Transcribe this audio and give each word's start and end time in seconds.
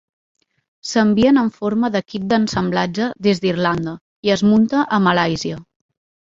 S'envien 0.91 1.39
en 1.41 1.51
forma 1.57 1.91
de 1.95 2.01
kit 2.13 2.25
d'ensamblatge 2.31 3.11
des 3.27 3.43
d'Irlanda 3.45 3.95
i 4.29 4.33
es 4.37 4.45
munta 4.49 4.83
a 4.99 5.01
Malàisia. 5.11 5.63